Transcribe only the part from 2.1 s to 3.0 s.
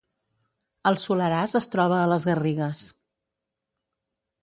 les Garrigues